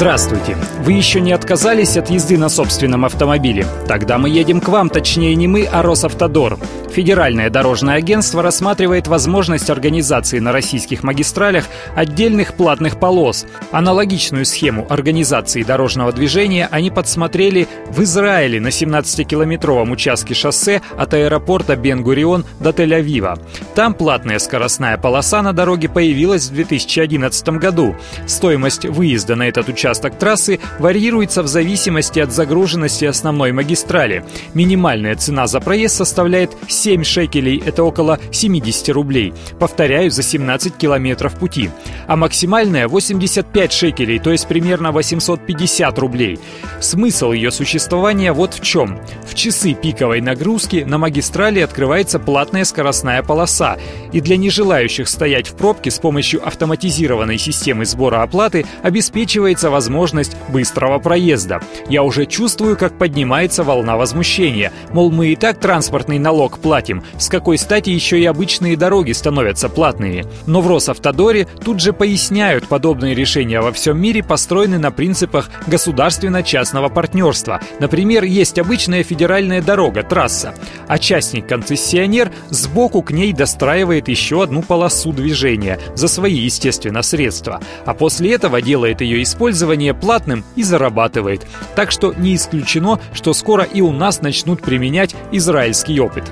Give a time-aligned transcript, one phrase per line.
[0.00, 0.56] Здравствуйте!
[0.82, 3.66] Вы еще не отказались от езды на собственном автомобиле?
[3.86, 6.58] Тогда мы едем к вам, точнее не мы, а Росавтодор.
[6.90, 13.44] Федеральное дорожное агентство рассматривает возможность организации на российских магистралях отдельных платных полос.
[13.72, 21.76] Аналогичную схему организации дорожного движения они подсмотрели в Израиле на 17-километровом участке шоссе от аэропорта
[21.76, 23.38] Бен-Гурион до Тель-Авива.
[23.74, 27.94] Там платная скоростная полоса на дороге появилась в 2011 году.
[28.26, 34.24] Стоимость выезда на этот участок трассы варьируется в зависимости от загруженности основной магистрали.
[34.54, 39.34] Минимальная цена за проезд составляет 7 шекелей– это около 70 рублей.
[39.58, 41.70] Повторяю, за 17 километров пути.
[42.10, 46.40] А максимальная– 85 шекелей, то есть примерно 850 рублей.
[46.80, 48.98] Смысл ее существования вот в чем.
[49.24, 53.78] В часы пиковой нагрузки на магистрали открывается платная скоростная полоса,
[54.10, 60.98] и для нежелающих стоять в пробке с помощью автоматизированной системы сбора оплаты обеспечивается возможность быстрого
[60.98, 61.62] проезда.
[61.88, 64.72] Я уже чувствую, как поднимается волна возмущения.
[64.92, 67.04] Мол, мы и так транспортный налог платим.
[67.18, 70.24] С какой стати еще и обычные дороги становятся платными?
[70.48, 76.88] Но в Росавтодоре тут же поясняют, подобные решения во всем мире построены на принципах государственно-частного
[76.88, 77.60] партнерства.
[77.78, 80.54] Например, есть обычная федеральная дорога, трасса,
[80.88, 87.60] а частник-концессионер сбоку к ней достраивает еще одну полосу движения за свои, естественно, средства.
[87.84, 91.46] А после этого делает ее использование платным и зарабатывает.
[91.76, 96.24] Так что не исключено, что скоро и у нас начнут применять израильский опыт.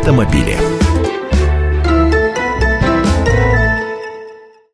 [0.00, 0.79] автомобили.